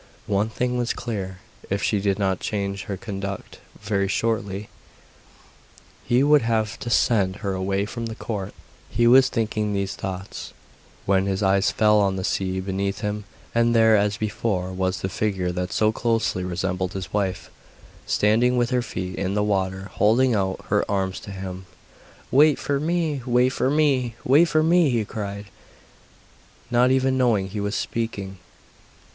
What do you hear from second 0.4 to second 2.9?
thing was clear, if she did not change